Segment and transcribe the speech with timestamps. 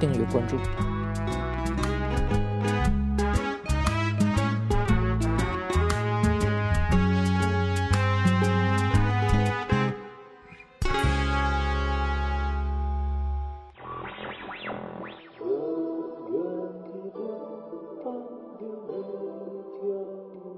[0.00, 0.56] 订阅关注。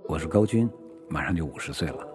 [0.07, 0.69] 我是高军，
[1.09, 2.07] 马上就五十岁了。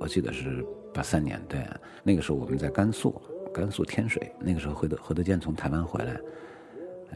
[0.00, 1.62] 我记得是八三年，对，
[2.02, 3.20] 那个时候我们在甘肃，
[3.58, 4.32] 甘肃天水。
[4.38, 6.20] 那个时候何德何德健从台湾回来，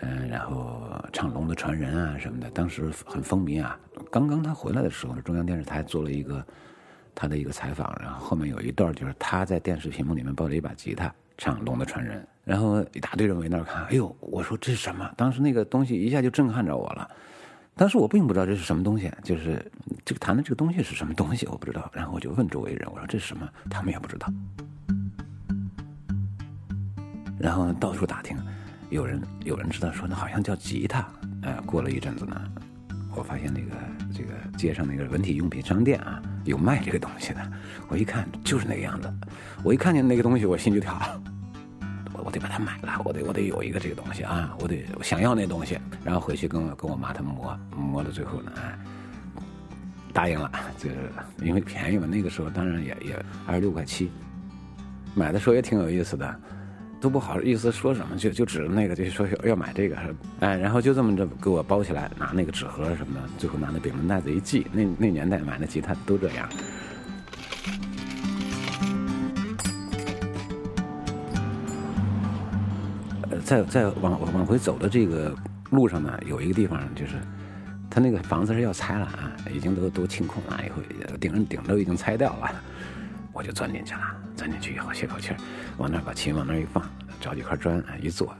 [0.00, 0.82] 嗯，然后
[1.12, 3.78] 唱《龙的传人》啊什么的，当时很风靡啊。
[4.10, 6.44] 刚刚他回来的时候，中央电视台做了一个
[7.14, 15.10] 他的一个采访，然后后面有一段就是他在电视屏幕里面抱着一把吉他唱《龙的传人》，然后一大堆人围那儿看，哎呦，我说这是什么？
[15.16, 17.08] 当时那个东西一下就震撼着我了。
[17.74, 19.64] 当时我并不知道这是什么东西，就是
[20.04, 21.90] 这个弹的这个东西是什么东西，我不知道。
[21.94, 23.48] 然后我就问周围人，我说这是什么？
[23.70, 24.30] 他们也不知道。
[27.42, 28.36] 然后到处打听，
[28.90, 31.04] 有人有人知道说那好像叫吉他。
[31.42, 32.40] 哎，过了一阵子呢，
[33.16, 33.74] 我发现那个
[34.14, 37.40] 这个街上那个文体用品商店啊，有卖这个东西的。
[37.88, 39.12] 我一看就是那个样子，
[39.64, 41.20] 我一看见那个东西，我心就跳了。
[42.24, 48.52] 我得把它买了，我得我得有一个这个东西啊，我得想要那东西，然后回去跟我跟我妈他们磨磨到最后呢，
[50.12, 50.96] 答应了，就是
[51.42, 54.08] 因为便宜嘛，那个时候当然也也二十六块七，
[55.16, 56.40] 买的时候也挺有意思的，
[57.02, 59.96] 都不好意思说什么，就就指着那个就说要要买这个，
[60.38, 66.48] 哎，然后就这么着给我包起来，拿那个纸盒什么的，最后拿那扁担袋子一系，那那年代买的吉他都这样。
[73.44, 75.34] 在在往往回走的这个
[75.70, 77.16] 路上呢，有一个地方就是，
[77.90, 80.80] 他那个房子是要拆了啊，已经都都清空了，以后
[81.18, 82.62] 顶顶都已经拆掉了，
[83.32, 84.00] 我就钻进去了。
[84.34, 85.36] 钻进去以后歇口气儿，
[85.78, 86.82] 往那儿把琴往那儿一放，
[87.20, 88.34] 找几块砖一坐，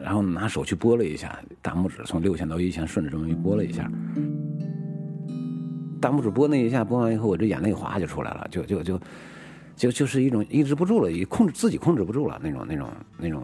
[0.00, 3.90] 然后拿手去拨了一下，大拇指从六弦到一弦顺着这么一拨了一下，
[6.00, 9.00] 大拇指拨那一下，拨完以后我这眼泪哗就出来了，就就就
[9.76, 12.88] 就就是一种抑制不住了，一控制自己控制不住了那种那种
[13.18, 13.42] 那种。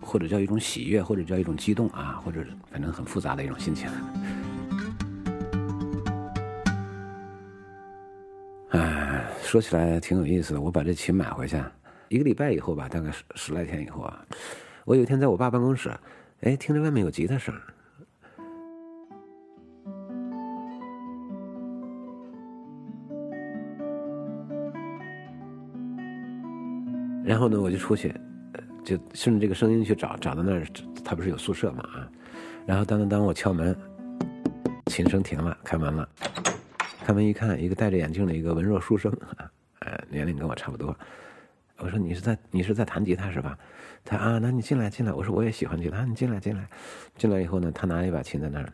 [0.00, 3.90] 或者叫一种喜悦，或者叫一种激动啊，或者反正很复杂的一种心情。
[9.48, 10.60] 说起来挺有意思的。
[10.60, 11.56] 我把这琴买回去，
[12.08, 14.22] 一个礼拜以后吧，大概十十来天以后啊，
[14.84, 15.90] 我有一天在我爸办公室，
[16.42, 17.54] 哎，听着外面有吉他声，
[27.24, 28.14] 然后呢，我就出去。
[28.84, 30.66] 就顺着这个声音去找，找到那儿，
[31.04, 32.08] 他不是有宿舍嘛啊？
[32.66, 33.76] 然后当当当，我敲门，
[34.86, 36.08] 琴声停了，开门了，
[37.08, 39.10] 开门一看，一个戴着眼镜的一个文弱书生，
[39.78, 40.94] 呃， 年龄跟我差不多。
[41.78, 43.58] 我说你是在你是在弹吉他是吧？
[44.04, 45.10] 他啊，那你进来进来。
[45.10, 46.68] 我说我也喜欢吉他，你进来进来。
[47.16, 48.70] 进来以后呢，他拿了一把琴在那儿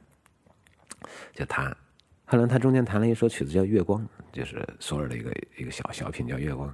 [1.32, 1.76] 就弹。
[2.24, 4.02] 后来他中间弹了一首曲子叫《月光》，
[4.32, 6.68] 就是索尔的一个一个小小品叫《月光》，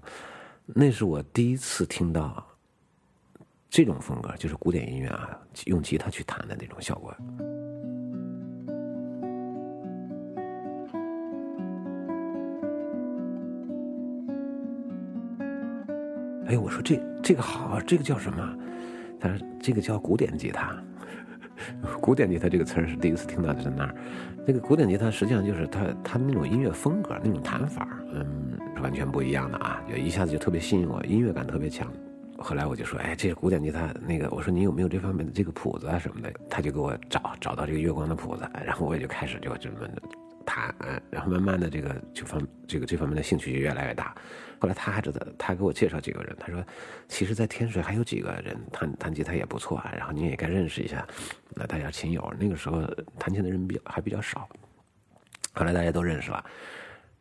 [0.64, 2.42] 那是我第一次听到。
[3.68, 7.14] 这种风格就是古典音乐啊，用吉他去弹的那种效果。
[16.50, 18.56] 哎，我说这这个好，这个叫什么？
[19.20, 20.74] 他说这个叫古典吉他。
[22.02, 23.94] 古典吉他这个词儿是第一次听到的，在那儿。
[24.44, 28.26] 那个古典吉他实际上就是他他那种音乐风格、那种弹法，嗯，
[28.74, 31.86] 是完全不一样的啊，就一下子就特别吸引我，音乐感特别强。
[32.36, 36.32] 后来我就说，哎，这是古典吉他，那个我说你有没有这方面的这个谱子啊什么的？
[36.48, 39.76] 他就给我找找到这个月光的谱子，然后我也就开始就这么
[40.44, 40.74] 弹，
[41.10, 44.14] 然后慢慢的这个就方这个这方面的兴趣就越来越大。
[44.58, 46.64] 后来他还知道，他给我介绍几个人，他说，
[47.08, 51.06] 其实，在天水还有几个人弹弹吉他也不错啊，然后你也该认识一下，
[51.54, 52.32] 那大家琴友。
[52.38, 52.82] 那个时候
[53.18, 54.48] 弹琴的人比较还比较少，
[55.54, 56.44] 后来大家都认识了，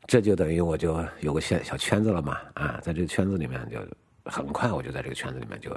[0.05, 3.77] 这就等于我就有个小小圈子了嘛，啊，在这个圈子里面就。
[4.25, 5.71] 很快我就在这个圈子里面就，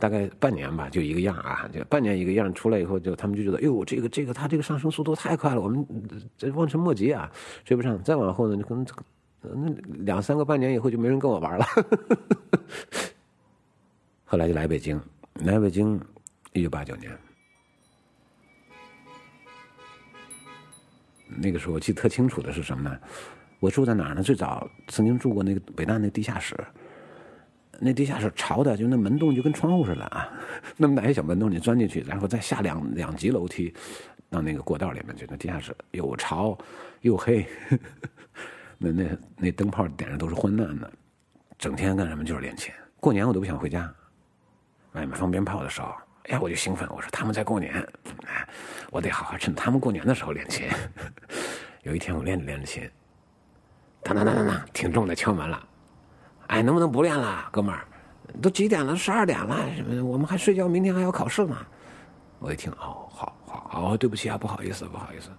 [0.00, 2.52] 大概半年吧，就一个样啊，就半年一个样。
[2.52, 5.86] 出来以后，就他们就觉得，哎呦，这个这个它这个上升速度太快了，我们
[6.36, 7.30] 这望尘莫及啊，
[7.64, 8.02] 追不上。
[8.02, 9.02] 再往后呢，就可能这个
[9.42, 9.70] 那
[10.04, 11.66] 两三个半年以后，就没人跟我玩了。
[14.24, 15.00] 后来就来北京，
[15.44, 16.00] 来北京，
[16.52, 17.16] 一九八九年，
[21.26, 22.98] 那个时候我记得特清楚的是什么呢？
[23.60, 24.22] 我住在哪儿呢？
[24.22, 26.56] 最早曾经住过那个北大那地下室，
[27.80, 30.28] 那地下室潮的，就那门洞就跟窗户似的啊，
[30.76, 33.74] 那么大一小门洞，你钻进去，然后再下两两级楼梯
[34.28, 35.26] 到那个过道里面去。
[35.30, 36.56] 那地下室又潮
[37.00, 37.46] 又黑，
[38.76, 39.04] 那那
[39.36, 40.92] 那灯泡点着都是昏暗的，
[41.58, 42.72] 整天干什么就是练琴。
[42.98, 43.90] 过年我都不想回家，
[44.92, 45.94] 外面放鞭炮的时候，
[46.24, 47.72] 哎呀我就兴奋，我说他们在过年，
[48.26, 48.46] 哎，
[48.90, 50.68] 我得好好趁他们过年的时候练琴。
[51.82, 52.82] 有一天我练着练着琴。
[54.02, 55.66] 当当当当当，挺重的敲门了，
[56.50, 57.86] 哎，能不能不练了，哥们儿？
[58.42, 58.96] 都几点了？
[58.96, 60.04] 十二点了，什么？
[60.04, 61.56] 我们还睡觉，明天还要考试呢。
[62.40, 65.30] 我一听，哦，好好哦，对不起啊，不好意思，不好意思。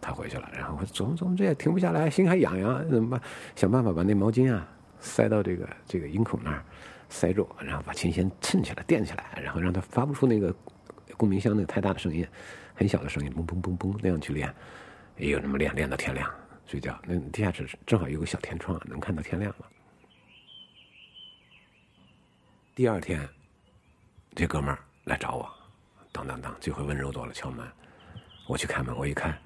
[0.00, 3.20] 他回去了，然后我怎么怎么这也停不下来，心还痒痒，怎么办？
[3.54, 4.66] 想办法把那毛巾啊
[4.98, 6.64] 塞到这个这个音孔那儿，
[7.08, 10.52] 塞住，然后把琴弦撑起来，垫起来，然后让它发不出那个
[11.16, 12.26] 共鸣箱那个太大的声音，
[12.74, 14.52] 很小的声音，嘣嘣嘣嘣那样去练。
[15.16, 16.28] 也有那么练练到天亮
[16.68, 19.66] 睡觉，那地下室正好有个小天窗，能看到天亮了。
[22.74, 23.26] 第二天，
[24.36, 25.50] 这哥们儿来找我，
[26.12, 27.66] 当当当，这回温柔多了，敲门。
[28.46, 29.36] 我去开门，我一看，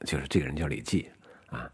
[0.00, 1.08] 就是这个人叫李记，
[1.50, 1.70] 啊，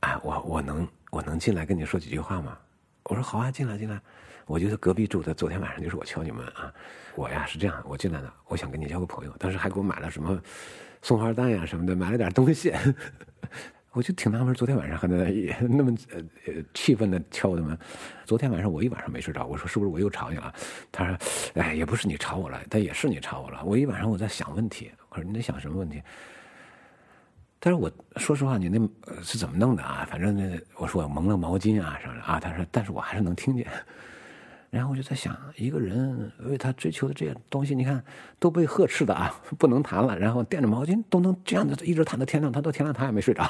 [0.00, 2.58] 啊，我我能我能进来跟你说几句话吗？
[3.02, 4.00] 我说好啊，进来进来。
[4.46, 6.72] 我就在隔壁住的，昨天晚上就是我敲你门啊。
[7.16, 10.42] 我呀是这样，我进来的，我想跟你交个朋友，当时还给我买了什么。
[11.04, 12.72] 送花蛋呀什么的，买了点东西，
[13.92, 15.30] 我就挺纳闷，昨天晚上还在
[15.68, 17.76] 那么呃呃气愤的敲我的门。
[18.24, 20.54] 昨天晚上我一晚上没睡着，我说是不是我又吵你了？
[20.90, 21.18] 他说，
[21.62, 23.62] 哎，也不是你吵我了，但也是你吵我了。
[23.64, 26.02] 我一晚上我在想问题，我说你在想什么问题？
[27.60, 28.78] 他说我说实话，你那
[29.22, 30.06] 是怎么弄的啊？
[30.10, 32.40] 反正那我说我蒙了毛巾啊什么的啊。
[32.40, 33.66] 他说，但是我还是能听见。
[34.72, 38.02] 然后我就在想，一个人为他追求的这些东西，你看
[38.38, 40.18] 都被呵斥的啊，不能谈了。
[40.18, 43.44] 然后垫着毛巾都能这样子一直谈到天亮，他到天亮他也没睡着。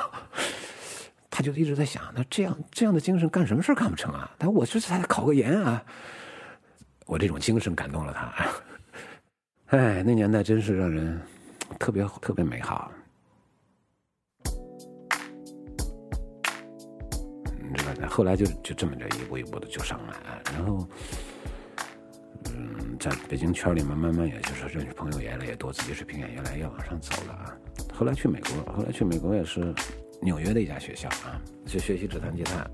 [1.31, 4.29] 他就一直在想，那这样这样的精神干什么事干不成啊？
[4.37, 5.81] 他说我这才考个研啊，
[7.07, 8.35] 我这种精神感动了他。
[9.79, 11.21] 哎，那年代真是让人
[11.79, 12.91] 特别特别美好。
[18.09, 20.87] 后来就就这么着一步一步的就上来，然后，
[22.47, 27.57] 嗯，在北京圈里面慢慢也就是认识朋友越来越多，自己水平也越来越往上走了啊。
[27.95, 29.75] 后来去美国，后来去美国也是
[30.21, 32.67] 纽约的一家学校啊，去学习指弹吉他。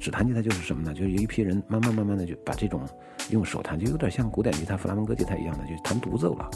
[0.00, 0.92] 指弹吉他就是什么呢？
[0.92, 2.86] 就是有一批人慢慢慢慢的就把这种
[3.30, 6.50] 用手弹，就有点像古典吉他、弗拉门戈吉他一样的，就弹独奏了，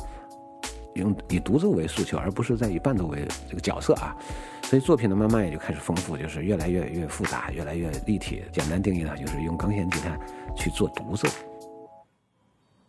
[0.94, 4.17] 用以独奏为诉求，而不是在以伴奏为这个角色啊。
[4.62, 8.43] 所以作品呢，慢慢也就开始丰富，就是越来越越复杂，越来越立体。
[8.52, 10.19] 简单定义呢，就是用钢弦吉他
[10.55, 11.29] 去做独奏。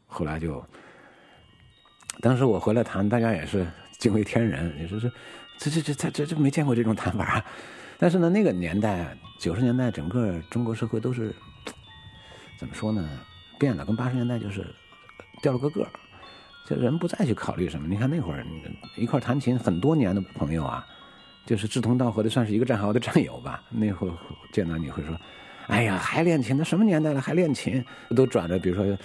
[0.07, 0.61] 后来就，
[2.21, 3.65] 当时我回来弹，大家也是
[3.97, 4.99] 惊为天人，也是
[5.57, 7.43] 这这这这这这没见过这种弹法。
[7.97, 11.33] 但是呢，那个年代，九十年代，整个中国社会都是
[12.57, 13.07] 怎么说呢？
[13.57, 14.65] 变了，跟八十年代就是
[15.41, 15.89] 掉了个个儿。
[16.69, 17.87] 这人不再去考虑什么。
[17.87, 18.45] 你看那会儿
[18.95, 20.85] 一块弹琴很多年的朋友啊。
[21.45, 23.59] 就是志同道合的，算是一个战壕的战友吧。
[23.69, 24.07] 那会
[24.51, 25.19] 见到你会说
[25.65, 26.55] ：“哎呀，还练琴？
[26.55, 27.83] 那什么年代了还练琴？
[28.15, 28.95] 都转着，比如说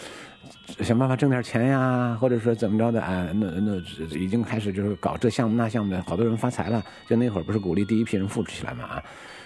[0.84, 3.00] 想办法挣点钱呀，或者说怎么着的？
[3.00, 3.76] 哎，那那
[4.18, 6.84] 已经开始就是搞这项目那项目的，好多人发财了。
[7.08, 8.84] 就那会儿不是鼓励第一批人富起来嘛？
[8.84, 9.02] 啊，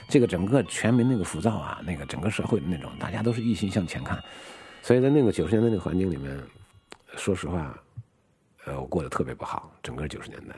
[0.08, 4.20] 这个整个全民那个浮躁啊，那个整个社会的那种，大家都是一心向前看。
[4.82, 6.36] 所以在那个九十年代那个环境里面，
[7.16, 7.78] 说实话，
[8.68, 9.72] 呃，我过得特别不好。
[9.82, 10.54] 整个九十年代，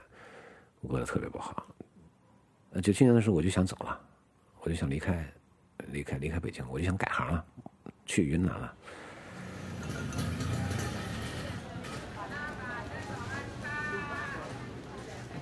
[0.81, 1.65] 我过得特别不好。”
[2.75, 4.01] 呃，九七年的时候我就想走了，
[4.63, 5.25] 我就想离开，
[5.93, 7.45] 离开离开北京，我就想改行了，
[8.07, 8.75] 去云南了。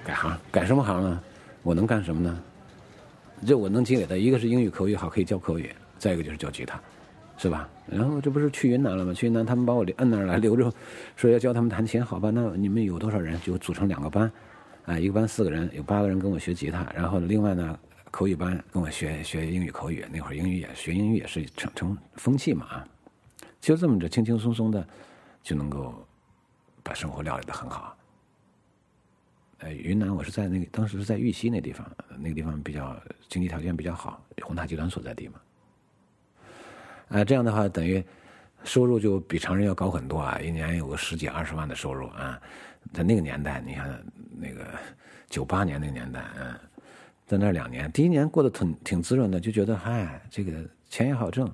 [0.05, 1.23] 改行，改什么行呢？
[1.63, 2.43] 我能干什么呢？
[3.47, 6.79] 这我能积累的一个是英语口语好，可以教口语；再一个就是教吉他，
[7.39, 7.69] 是吧？
[7.87, 9.15] 然后这不是去云南了吗？
[9.15, 10.71] 去云南他们把我摁那儿来留着，
[11.17, 12.31] 说要教他们弹琴，好吧？
[12.31, 13.41] 那你们有多少人？
[13.41, 14.31] 就组成两个班。
[14.85, 17.79] 啊，一个班四个人，有八个人跟我学吉他，然后另外呢，
[18.11, 20.05] 口语班跟我学学英语口语。
[20.11, 22.89] 那会儿英语也学英语也是成成风气嘛啊，
[23.61, 24.87] 就这么着轻轻松松的
[25.43, 25.95] 就能够
[26.83, 27.95] 把生活料理的很好。
[29.59, 31.87] 呃，云南我是在那个当时是在玉溪那地方，
[32.19, 32.97] 那个地方比较
[33.29, 35.35] 经济条件比较好，宏大集团所在地嘛。
[37.09, 38.03] 啊，这样的话等于
[38.65, 42.41] 收入就比常人要高很多啊，一年有个十几二十万的收入啊。
[42.93, 44.03] 在那个年代，你看
[44.39, 44.65] 那个
[45.29, 46.55] 九八年那个年代，嗯，
[47.27, 50.53] 在那两年，第一年过得挺挺滋润的，就觉得嗨，这个
[50.89, 51.51] 钱也好挣，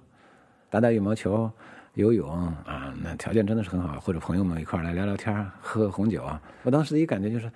[0.70, 1.50] 打打羽毛球、
[1.94, 3.98] 游泳啊，那条件真的是很好。
[3.98, 6.24] 或者朋友们一块来聊聊天，喝喝红酒。
[6.62, 7.50] 我当时的一感觉就是，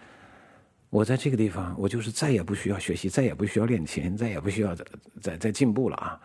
[0.91, 4.85] 我在这个地方，我就是再也不需要学习，再也不需要练琴，再也不需要再
[5.21, 6.21] 再再进步了啊，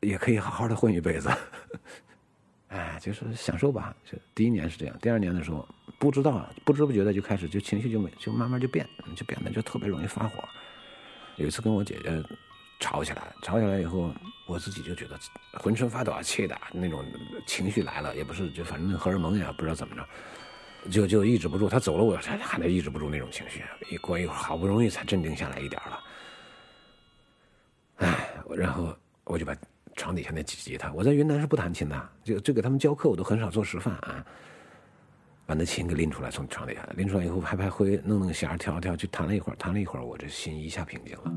[0.00, 1.30] 也可以好好的混一辈子。
[2.68, 3.94] 哎，就是享受吧。
[4.04, 5.66] 就第一年是这样，第二年的时候
[5.98, 10.42] 不知道，不知不觉的就开始就情绪就没就慢慢就变，就变得就特别容易发火。
[11.36, 12.22] 有一次跟我姐姐
[12.78, 14.14] 吵起来，吵起来以后，
[14.46, 15.18] 我自己就觉得
[15.54, 17.04] 浑身发抖，气的那种
[17.46, 20.06] 情绪来了，也不是就反正荷尔蒙也不知道怎么着。
[20.90, 23.62] 就就抑制不住，他走了，我还还得抑制不住那种情绪。
[23.90, 26.04] 一过一会儿，好不容易才镇定下来一点了。
[27.96, 29.54] 哎，然后我就把
[30.00, 34.24] 床底下那几吉他，我在云南是不弹琴的，就就给他们教课，我都很少做示范啊。
[35.44, 41.32] 把那琴给拎出来，从床底下拎出来以后，拍拍灰，弄弄弦，调调，就弹了一会儿，弹了一会儿，我这心一下平静了。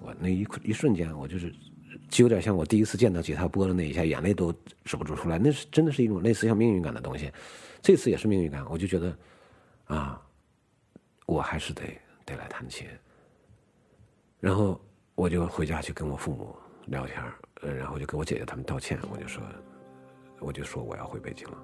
[0.00, 1.54] 我那一一瞬间，我就是。
[2.10, 4.50] 就有点像我第一次见到吉他拨的那一下，眼泪都
[4.84, 5.38] 止不住出来。
[5.38, 7.30] 那是真的是一种类似像命运感的东西。
[7.82, 9.18] 这次也是命运感，我就觉得，
[9.84, 10.20] 啊，
[11.26, 11.82] 我还是得
[12.24, 12.86] 得来弹琴。
[14.40, 14.80] 然后
[15.16, 16.54] 我就回家去跟我父母
[16.86, 17.20] 聊天，
[17.62, 18.96] 呃，然后就跟我姐姐他们道歉。
[19.10, 19.42] 我就说，
[20.38, 21.58] 我就说我要回北京了。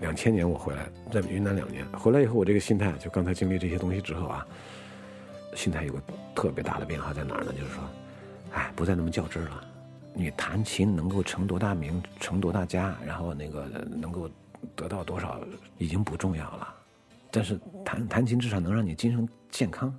[0.00, 4.46] 两千年我回来，在云南两年，回来以后我这个心态，就刚才经历这些东西之后啊，
[5.56, 6.00] 心态有个
[6.36, 7.52] 特别大的变化在哪儿呢？
[7.52, 7.82] 就是说，
[8.52, 9.71] 哎，不再那么较真了。
[10.14, 14.30] 你弹琴能够成多大名，成多大家，然后那个能够
[14.74, 15.40] 得到多少，
[15.78, 16.74] 已经不重要了。
[17.30, 19.94] 但是弹弹琴至少能让你精神健康。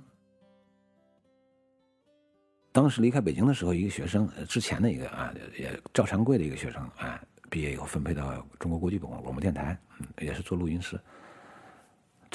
[2.72, 7.20] 当时离开北京的时候，一个学生，之前的一个啊，也赵长贵的一个学生，哎。
[7.50, 10.98] 毕业以后分配到中国国际广广播电台，嗯，也是做录音师。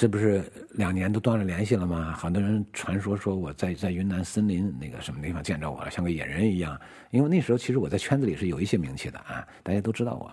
[0.00, 2.14] 这不是两年都断了联系了吗？
[2.16, 6.80] 好多人传说说我在在云南森林那个什么地方见着我了，像个野人一样。
[7.10, 10.24] 因为那时候其实我在圈子里是有一些名气的啊，大家都知道我。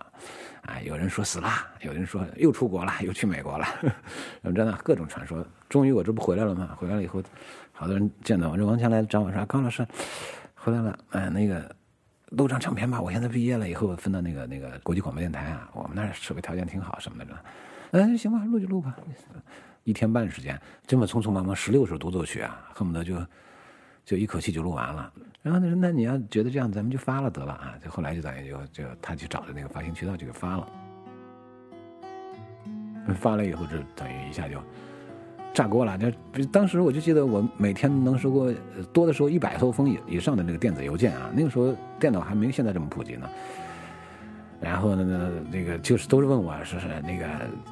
[0.61, 1.49] 啊，有人说死了，
[1.81, 3.67] 有人说又出国了，又去美国了，
[4.55, 5.45] 真的各种传说。
[5.67, 6.73] 终于我这不回来了吗？
[6.79, 7.21] 回来了以后，
[7.73, 9.85] 好多人见到我，这王强来找我说：“高老师
[10.55, 11.75] 回来了。”哎，那个。
[12.31, 13.01] 录张唱片吧！
[13.01, 17.33] 我现在毕业了以后分到那个那个国际广播电台啊，我们那儿设备条件挺好什么的。
[17.91, 18.95] 嗯，行吧，录就录吧。
[19.83, 23.15] 一天半时间，这么匆匆忙忙，十六首独奏曲啊，恨不得就
[24.03, 25.11] 就一口气就录完了。
[25.41, 30.67] 然后他说：“那你要觉得这样，咱们就发了得了啊！”就后来就等于就就他去找的那个发行渠道就给发了。
[33.15, 34.61] 发了以后，就等于一下就。
[35.53, 35.97] 炸锅了！
[35.97, 36.11] 就
[36.51, 38.53] 当时我就记得，我每天能收过
[38.93, 41.31] 多的时候一百多封以以上的那个电子邮件啊。
[41.33, 43.27] 那个时候电脑还没现在这么普及呢。
[44.59, 47.25] 然后呢，那个就是都是问我说是那个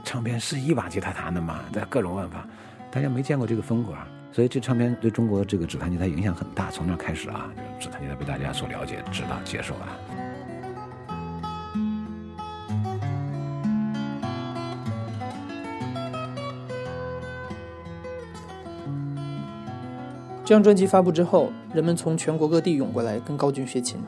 [0.04, 1.60] 唱片是一把吉他弹的吗？
[1.74, 2.48] 在各种问法，
[2.92, 3.92] 大家没见过这个风格，
[4.32, 6.70] 所以这唱片对中国这个指弹吉他影响很大。
[6.70, 7.50] 从那开始啊，
[7.80, 9.98] 指弹吉他被大家所了解、知道、接受啊。
[20.44, 24.00] 这张专辑发布之后，人们从全国各地涌过来跟高军学琴。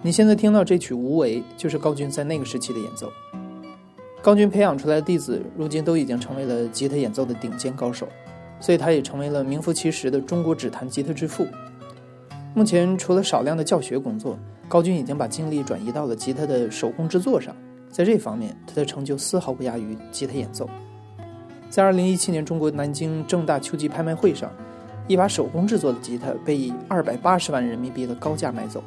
[0.00, 3.12] 你现在听到这曲《无为》，就是高军在那个时期的演奏。
[4.22, 8.08] 高军培养出来的弟子，如今都已经成为了吉他演奏的顶尖高手，
[8.60, 11.48] 所以他也成为了名副其实的中国指弹吉他之父。
[12.54, 14.38] 目前，除了少量的教学工作，
[14.68, 17.54] 高军已经把精力转移到了吉他的手工制作上。
[17.90, 20.70] 在这方面，他的成就丝毫不亚于吉他演奏。
[21.68, 24.48] 在2017年中国南京正大秋季拍卖会上。
[25.08, 28.84] 一把手工制作的吉他被以二百八十万人民币的高价买走，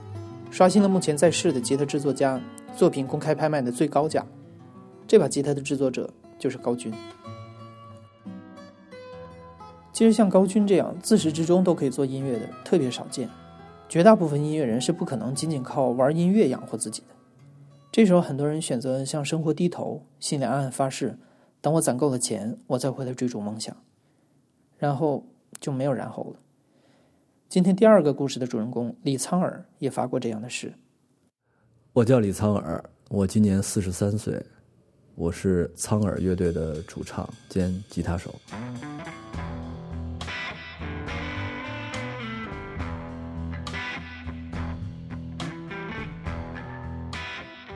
[0.51, 2.39] 刷新了目前在世的吉他制作家
[2.75, 4.23] 作品公开拍卖的最高价。
[5.07, 6.93] 这把吉他的制作者就是高军。
[9.91, 13.27] 其实像高军这样自始至终都可以做音乐的特别少见，
[13.89, 17.07] 绝大部分音乐人是不可能仅仅靠玩音乐养活自己的。
[17.91, 21.17] 这时候很多人选择向生活低头，心里暗暗发誓：
[21.61, 23.75] 等我攒够了钱，我再回来追逐梦想。
[24.77, 25.23] 然后。
[25.59, 26.39] 就没有然后了。
[27.51, 30.73] 今天第二个故事的主人公李苍耳也发过这样的誓。
[31.91, 34.41] 我叫李苍耳，我今年四十三岁，
[35.15, 38.33] 我是苍耳乐队的主唱兼吉他手。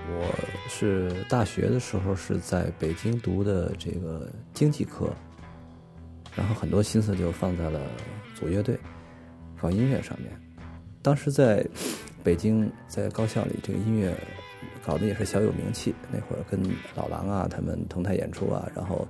[0.08, 0.34] 我
[0.70, 5.13] 是大学的时候是在北京读的这个经济科。
[6.34, 7.82] 然后很多心思就放在了
[8.36, 8.77] 组乐队、
[9.65, 10.31] 搞音乐上面。
[11.01, 11.65] 当时在
[12.24, 14.15] 北京，在高校里，这个音乐
[14.86, 15.95] 搞得也是小有名气。
[16.12, 16.62] 那会儿跟
[16.95, 19.07] 老狼啊他们同台演出啊，然后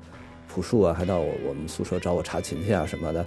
[0.47, 3.25] 朴树啊，还到我我们宿舍找我查琴去啊什么的。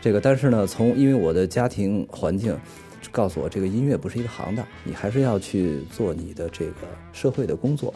[0.00, 2.58] 这个但是呢，从因为我的家庭环境
[3.10, 7.92] 告诉我，这个音乐不是一个行当，你还是要去做你的这个社会的工作。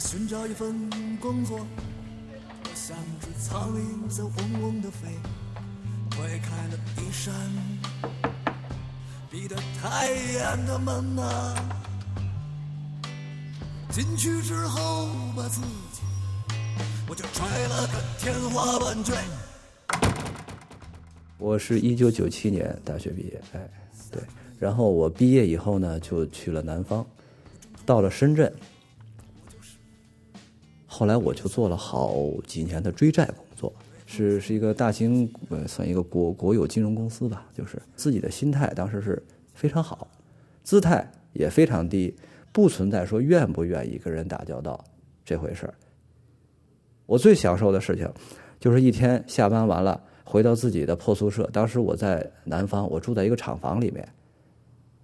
[0.00, 0.74] 寻找一份
[1.20, 5.08] 工作，我像只苍蝇在嗡嗡的飞，
[6.10, 7.34] 推开了一扇
[9.30, 11.54] 闭得太严的门啊。
[13.90, 16.00] 进去之后把自己，
[17.06, 19.14] 我就踹了个天花板坠。
[21.36, 23.70] 我是一九九七年大学毕业，哎，
[24.10, 24.22] 对，
[24.58, 27.06] 然后我毕业以后呢，就去了南方，
[27.84, 28.52] 到了深圳，
[31.00, 32.14] 后来我就做了好
[32.46, 33.72] 几年的追债工作，
[34.04, 39.22] 是是一个大型呃，算一个国国有金融公司吧，就是自己的心态当时是
[39.54, 40.06] 非常好，
[40.62, 42.14] 姿态也非常低，
[42.52, 44.84] 不存在说愿不愿意跟人打交道
[45.24, 45.72] 这回事儿。
[47.06, 48.06] 我最享受的事情，
[48.60, 49.98] 就是一天下班完了。
[50.22, 54.06] 回到自己的破宿舍，当时我在南方，我住在一个厂房里面，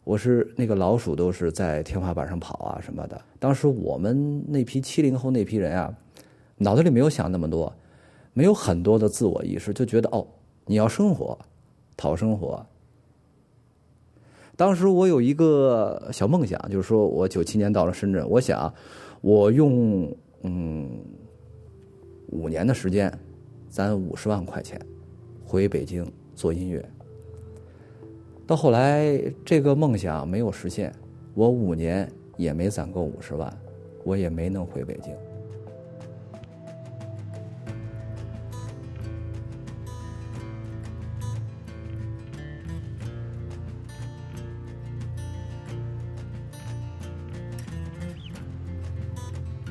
[0.06, 3.20] 我是那个老鼠都是在天花板上跑啊什么的。
[3.40, 5.92] 当时我们那批七零后那批人啊，
[6.58, 7.74] 脑子里没有想那么多，
[8.32, 10.24] 没有很多的自我意识，就觉得哦，
[10.66, 11.36] 你要生活，
[11.96, 12.64] 讨生活。
[14.54, 18.72] 当时我有一个小梦想，就是说我九七年到了深圳，我想
[19.22, 20.08] 我用
[20.42, 20.88] 嗯
[22.28, 23.12] 五年的时间，
[23.68, 24.80] 攒五十万块钱。
[25.44, 26.88] 回北京做音乐，
[28.46, 30.94] 到后来这个梦想没有实现，
[31.34, 33.52] 我五年也没攒够五十万，
[34.04, 35.12] 我也没能回北京。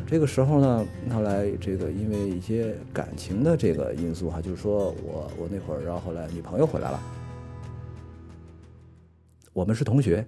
[0.05, 6.99] 这个时候呢，后来这个因为一些感情的这个因素哈，就是说我我那会儿，然后后来女朋友回来了，
[9.55, 10.27] 我们是同学，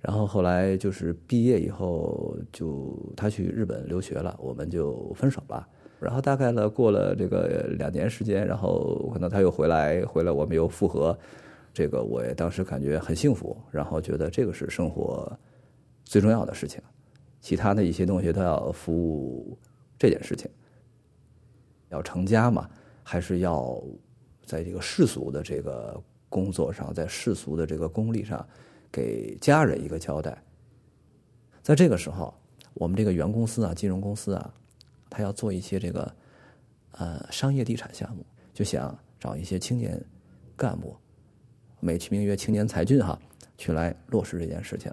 [0.00, 5.64] 然后后来就是毕业以后就他去日本留学了，我们就分手了。
[6.00, 11.16] 然后大概呢过了这个两年时间，然后可能他又回来，回来我们又复合，
[11.72, 15.32] 这个我也当时感觉很幸福，然后觉得这个是生活
[16.04, 16.82] 最重要的事情。
[17.40, 19.56] 其他的一些东西都要服务
[19.96, 20.50] 这件事情，
[21.90, 22.68] 要成家嘛，
[23.04, 23.80] 还是要
[24.44, 28.46] 在这个世俗的这个工作上，在世俗的这个功利上，
[28.90, 30.36] 给家人一个交代。
[31.62, 32.32] 在这个时候，
[32.74, 34.54] 我们这个原公司啊，金融公司啊，
[35.10, 36.14] 他要做一些这个
[36.92, 40.02] 呃商业地产项目，就想找一些青年
[40.56, 40.96] 干部，
[41.80, 43.18] 美其名曰青年才俊哈，
[43.56, 44.92] 去来落实这件事情。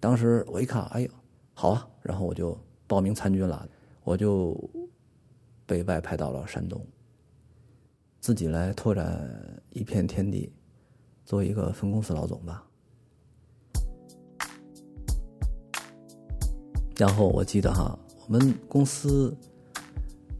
[0.00, 1.08] 当时我一看，哎呦！
[1.54, 3.68] 好啊，然后我就报名参军了，
[4.02, 4.58] 我就
[5.66, 6.84] 被外派到了山东，
[8.20, 9.28] 自己来拓展
[9.70, 10.52] 一片天地，
[11.24, 12.64] 做一个分公司老总吧。
[16.96, 19.36] 然后我记得哈，我们公司，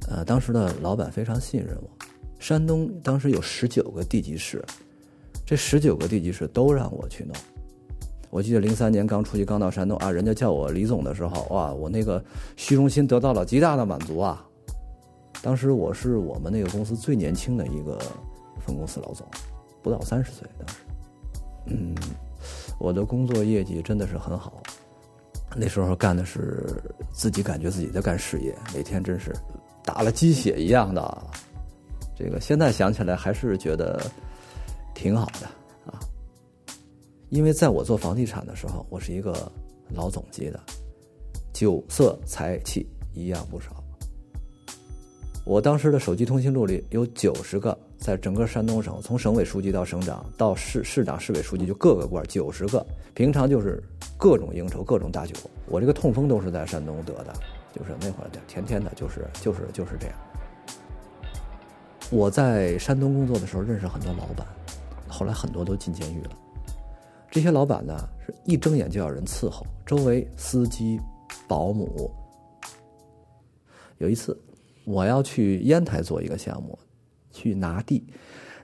[0.09, 1.91] 呃，当时的老板非常信任我。
[2.39, 4.65] 山东当时有十九个地级市，
[5.45, 7.35] 这十九个地级市都让我去弄。
[8.31, 12.23] 我记得零三年刚出去，刚到山东啊，人家叫我李总的时候，哇，我那个
[12.57, 14.47] 虚荣心得到了极大的满足啊！
[15.43, 17.99] 当时我是我们那个公司最年轻的一个
[18.61, 19.27] 分公司老总，
[19.85, 20.49] 不到三十岁。
[20.59, 20.75] 当时，
[21.67, 21.95] 嗯，
[22.81, 24.63] 我的工作业绩真的是很好。
[25.55, 29.33] 那时候干的是自己感觉自己在干事业，每天真是
[29.85, 31.23] 打了鸡血一样的。
[32.17, 34.03] 这个现在想起来还是觉得
[34.95, 35.47] 挺好的
[35.87, 36.01] 啊。
[37.29, 39.53] 因为在我做房地产的时候，我是一个
[39.91, 40.59] 老总级的，
[41.53, 43.85] 酒色财气一样不少。
[45.45, 52.85] 我当时的手机通讯录里有九十个，在整个山东省，从省委书记到省长到市市长、市委书记，就各个官九十个。
[53.15, 53.83] 平常就是
[54.19, 55.35] 各种应酬、各种大酒。
[55.65, 57.33] 我这个痛风都是在山东得的，
[57.75, 60.17] 就是那会儿天天的，就是就是就是这样。
[62.11, 64.47] 我在山东工作的时候认识很多老板，
[65.09, 66.31] 后来很多都进监狱了。
[67.31, 71.01] 这些老板呢，是一睁眼就要人伺候，周围司机、
[71.49, 72.11] 保姆。
[73.97, 74.39] 有一次，
[74.85, 76.79] 我要去烟台做一个项目，
[77.35, 78.07] 去拿地，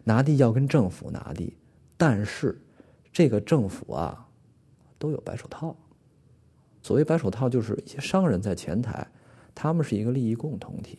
[0.04, 1.56] 拿地要跟政府拿地，
[1.96, 2.59] 但是
[3.12, 4.26] 这个政府啊，
[4.98, 5.76] 都有白手套。
[6.80, 9.06] 所谓白手套，就是一些商人在前台，
[9.54, 10.98] 他们是一个利益共同体，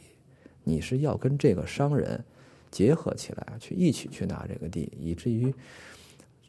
[0.64, 2.24] 你是要跟这个商人
[2.70, 5.52] 结合起来，去一起去拿这个地，以至于。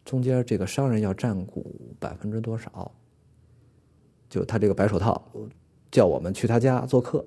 [0.04, 2.90] 中间这个商人要占股百分之多少？
[4.28, 5.30] 就他这个白手套
[5.92, 7.24] 叫我们去他家做客，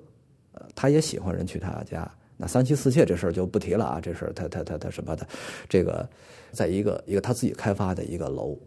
[0.52, 2.06] 呃，他也喜欢人去他家。
[2.36, 5.26] 那三妻四妾这事儿就不提了啊，这事儿他他他他什么的，
[5.68, 6.08] 这个
[6.52, 8.58] 在一个一个他自己开发的一个楼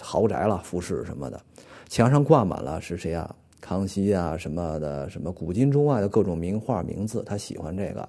[0.00, 1.40] 豪宅了，复式什么的，
[1.88, 3.34] 墙上挂满了是谁啊？
[3.60, 8.08] 康熙啊什么的，什么古今中外的各种名画名字，他喜欢这个。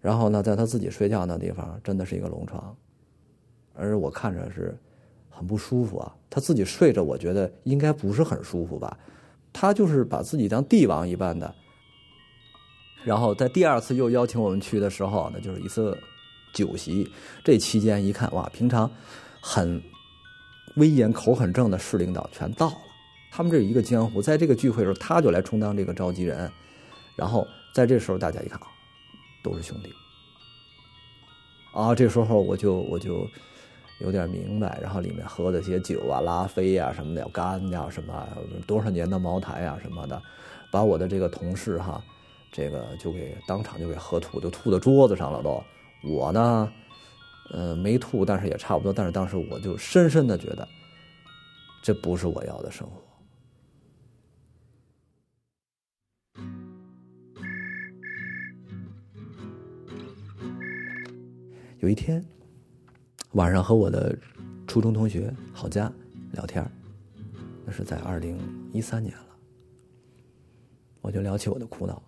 [0.00, 2.74] 然后呢，在他自己睡觉那地方，真的是一个龙床，
[3.74, 4.76] 而我看着是
[5.28, 6.16] 很不舒服啊。
[6.30, 8.96] 他自己睡着，我觉得应该不是很舒服吧。
[9.52, 11.54] 他就是把自己当帝王一般的。
[13.04, 15.96] 然后在第二次又邀请我们去的时候，那就是一次
[16.52, 17.10] 酒席。
[17.44, 18.90] 这期间一看，哇，平常
[19.40, 19.82] 很
[20.76, 22.76] 威严、口很正的市领导全到了。
[23.30, 26.50] 他们这一个江湖，在这个聚会的时候，他就来充当这个召集人。
[27.16, 28.66] 然后在这时候，大家一看啊，
[29.42, 29.92] 都是兄弟。
[31.72, 33.26] 啊，这时候我就我就
[34.00, 34.78] 有点明白。
[34.82, 38.28] 然后里面喝的些酒啊，拉菲呀什么的，干呀什么，
[38.66, 40.22] 多少年的茅台呀什么的，
[40.70, 42.02] 把我的这个同事哈。
[42.52, 45.64] 这个就给当场就给喝吐，就吐到桌子上了都。
[46.04, 46.72] 我呢，
[47.50, 48.92] 呃，没吐，但是也差不多。
[48.92, 50.68] 但是当时我就深深的觉得，
[51.82, 53.02] 这不是我要的生活。
[61.80, 62.24] 有一天
[63.32, 64.16] 晚上和我的
[64.68, 65.90] 初中同学郝佳
[66.32, 66.64] 聊天，
[67.64, 68.38] 那是在二零
[68.72, 69.26] 一三年了，
[71.00, 72.00] 我就聊起我的苦恼。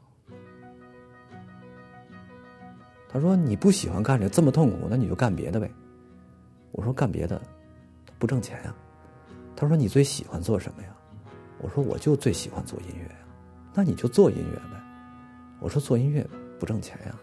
[3.14, 5.70] 他说：“你不喜欢干这这么痛苦，那你就干别的呗。”
[6.72, 7.40] 我说：“干别的，
[8.18, 8.74] 不挣钱呀。”
[9.54, 10.88] 他说：“你最喜欢做什么呀？”
[11.62, 13.18] 我说：“我就最喜欢做音乐呀。”
[13.72, 14.82] 那你就做音乐呗。
[15.60, 16.26] 我说：“做音乐
[16.58, 17.14] 不挣钱呀。”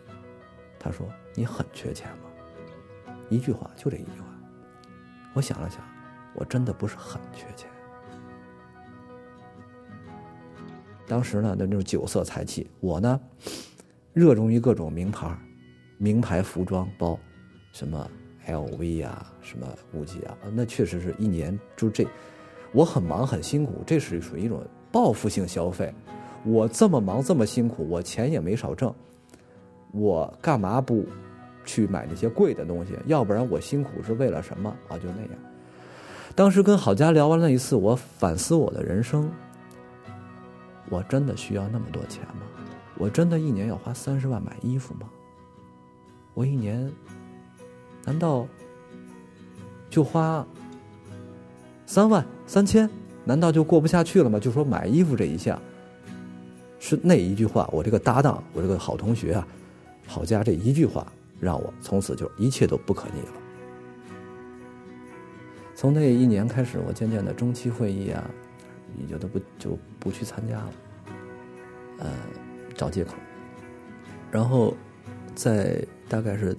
[0.80, 4.28] 他说：“你很缺钱吗？”一句话，就这一句话。
[5.34, 5.82] 我想了想，
[6.36, 7.70] 我真的不是很缺钱。
[11.06, 13.20] 当时呢，那就是酒色财气，我呢，
[14.14, 15.38] 热衷于各种名牌。
[16.02, 17.20] 名牌服装包，
[17.72, 18.10] 什么
[18.48, 22.08] LV 啊，什么 GUCCI 啊，那确实是一年就这。
[22.72, 25.94] 我很忙很辛苦，这是属于一种报复性消费。
[26.44, 28.92] 我这么忙这么辛苦，我钱也没少挣，
[29.92, 31.06] 我干嘛不
[31.66, 32.98] 去买那些贵的东西？
[33.06, 34.98] 要不然我辛苦是为了什么啊？
[34.98, 35.30] 就那样。
[36.34, 39.32] 当时跟郝佳聊完那一次，我反思我的人生：
[40.90, 42.42] 我真的需要那么多钱吗？
[42.98, 45.08] 我真的一年要花三十万买衣服吗？
[46.34, 46.92] 我一年，
[48.06, 48.48] 难道
[49.90, 50.46] 就花
[51.86, 52.90] 三万三千？
[53.24, 54.40] 难道就过不下去了吗？
[54.40, 55.62] 就说买衣服这一项，
[56.80, 59.48] 是那一句话，我这个搭档，我这个好同学啊，
[60.08, 61.06] 郝佳这一句话，
[61.40, 63.34] 让我从此就一切都不可逆了。
[65.76, 68.28] 从那一年开始，我渐渐的中期会议啊，
[68.98, 70.74] 也就都不就不去参加了，
[72.00, 72.10] 呃，
[72.76, 73.14] 找借口，
[74.32, 74.76] 然后
[75.36, 75.86] 在。
[76.10, 76.54] 大概是，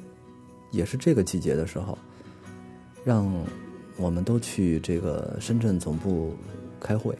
[0.70, 1.98] 也是这个季节的时候，
[3.04, 3.30] 让
[3.98, 6.34] 我们都去这个深圳总部
[6.80, 7.14] 开会。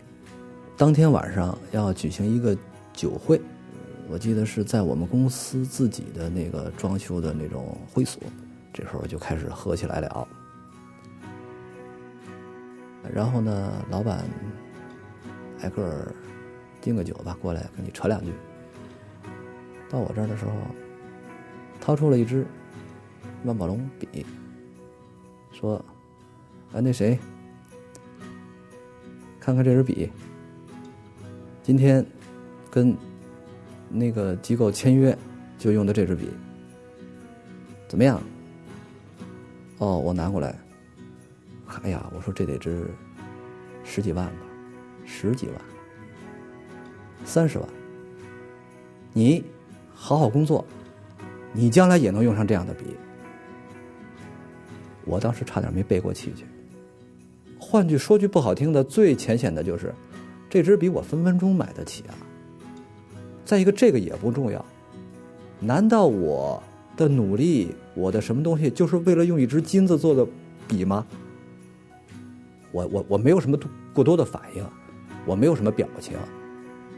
[0.79, 2.57] 当天晚上要举行一个
[2.95, 3.39] 酒会，
[4.09, 8.23] 我记得是在我们公司自己的那个装修的那种会所。
[8.73, 10.27] 这时候就开始喝起来了。
[13.13, 14.25] 然后呢，老板
[15.61, 16.11] 挨个
[16.81, 18.33] 订个酒吧过来跟你扯两句。
[19.91, 20.53] 到我这儿的时候。
[21.83, 22.47] 掏出了一支
[23.43, 24.25] 万宝龙笔，
[25.51, 25.85] 说
[26.73, 27.19] ：“啊，那谁，
[29.41, 30.09] 看看这支笔，
[31.61, 32.07] 今天
[32.71, 32.97] 跟
[33.89, 35.19] 那个机构签约
[35.59, 36.29] 就用的这支笔，
[37.89, 38.23] 怎么样？”
[39.79, 40.57] 哦，我拿过来，
[41.83, 42.87] 哎呀，我说这得值
[43.83, 44.43] 十几万吧，
[45.05, 45.57] 十几万，
[47.25, 47.69] 三十万，
[49.13, 49.43] 你
[49.93, 50.65] 好好工作。
[51.53, 52.85] 你将来也能用上这样的笔，
[55.05, 56.45] 我当时差点没背过气去。
[57.59, 59.95] 换句说句不好听的，最浅显的就是，
[60.51, 62.15] 这支笔我分分钟买得起啊。
[63.45, 64.65] 再一个，这个也不重要，
[65.61, 66.63] 难道我
[66.97, 70.27] 的努力，我的什么东西，就是为了用一支金子做的
[70.67, 71.07] 笔吗？
[72.71, 73.59] 我我我没有什么
[73.93, 74.65] 过多的反应，
[75.27, 76.17] 我没有什么表情，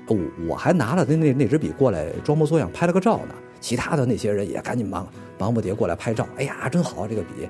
[0.06, 0.16] 我
[0.48, 3.34] 我还拿了那那那支笔过来装模作样拍了个照呢。
[3.64, 7.48] 其他的那些人也赶紧忙忙不迭过来拍照，哎呀，真好啊这个笔。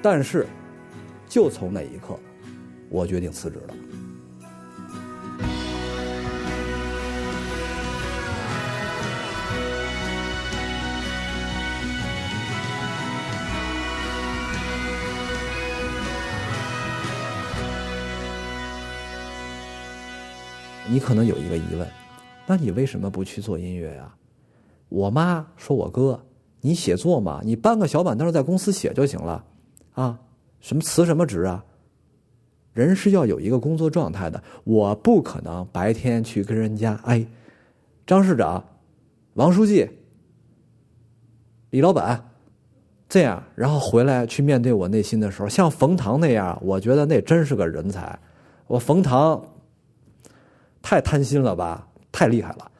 [0.00, 0.46] 但是
[1.28, 2.16] 就从那一刻，
[2.90, 3.74] 我决定辞职了。
[20.86, 21.90] 你可能有一个疑问，
[22.46, 24.14] 那你为什么不去做音乐呀？
[24.88, 26.24] 我妈说我哥，
[26.60, 29.44] 你写作嘛，你搬个小板凳在公司写就行了，
[29.92, 30.18] 啊，
[30.60, 31.64] 什么辞什么职啊？
[32.72, 37.24] 人是要有一个工作状态的，我不可能白天去跟人家哎，
[38.06, 38.64] 张市长、
[39.34, 39.88] 王书记、
[41.70, 42.30] 李老板
[43.08, 48.18] 这样，然后回来去面对我内心的时候，像冯唐那样，我觉得那真是个人才。
[48.66, 49.40] 我冯唐
[50.82, 52.70] 太贪心了吧，太厉害了。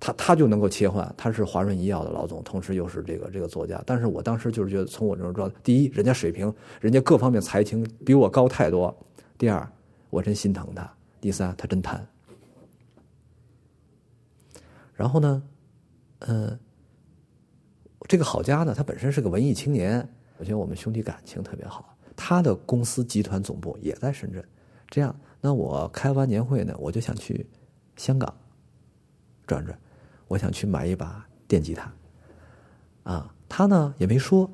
[0.00, 3.82] 他他就能够切换，他是华润医药的老总，同时又是这个这个作家。
[3.84, 8.94] 但是我当时就是觉得，从我这儿知道，第一，人家水平，人家各方面才情比我高太多；
[9.36, 9.68] 第二，
[10.08, 10.84] 我真心疼他；
[11.20, 12.06] 第三，他真贪。
[14.94, 15.42] 然后呢，
[16.20, 16.58] 嗯，
[18.08, 21.96] 这个郝佳呢，他本身是个文艺青年，我觉得我们兄弟感情特别好。
[22.14, 24.44] 他的公司集团总部也在深圳，
[24.88, 27.44] 这样，那我开完年会呢，我就想去
[27.96, 28.32] 香港
[29.44, 29.76] 转转。
[30.28, 31.90] 我想去买一把电吉他，
[33.02, 34.50] 啊，他呢也没说，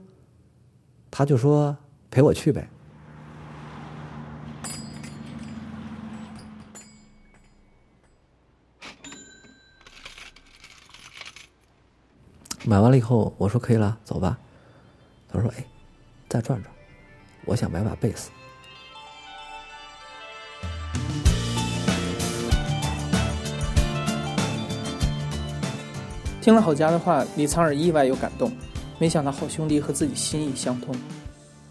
[1.11, 1.77] 他就说
[2.11, 2.69] 陪我去呗。
[12.67, 14.39] 买完了以后，我说可以了，走吧。
[15.29, 15.65] 他说：“哎，
[16.29, 16.73] 再转转，
[17.45, 18.31] 我想买把贝斯。”
[26.45, 28.53] 听了郝佳的话，李沧耳意外又感动，
[28.99, 30.95] 没想到好兄弟和自己心意相通。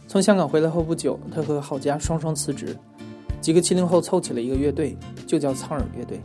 [0.07, 2.75] 从香港回来后不久，他和郝佳双双辞职，
[3.39, 6.19] 几个七零后凑起了一个乐队，就叫沧耳乐队。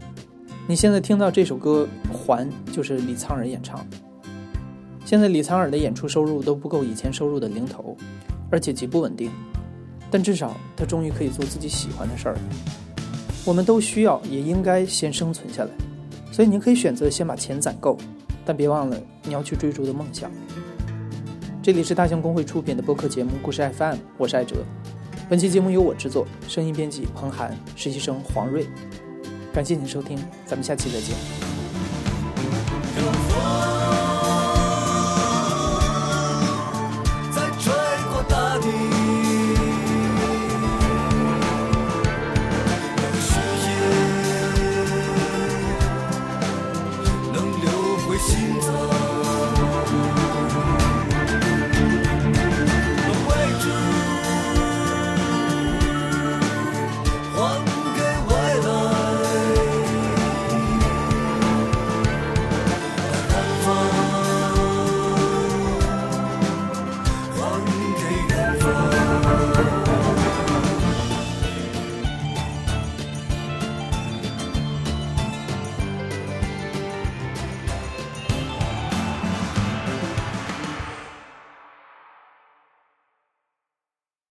[0.66, 3.86] 你现在听到这首歌《还》，就是李沧耳演唱。
[5.04, 7.94] 现在李沧耳的演出收入都不够以前收入的零头，
[8.50, 9.30] 而且极不稳定，
[10.10, 12.40] 但至少他终于可以做自己喜欢的事儿了。
[13.44, 15.70] 我们都需要，也应该先生存下来，
[16.32, 17.98] 所以您可以选择先把钱攒够。
[18.48, 20.30] 但别忘了，你要去追逐的梦想。
[21.62, 24.64] 这里是大象公会出品的播客节目《故事 FM》，我是艾哲。
[25.28, 28.66] 本期节目由我制作，声音编辑彭涵，实习生黄瑞。
[29.52, 31.14] 感谢您收听，咱们下期再见。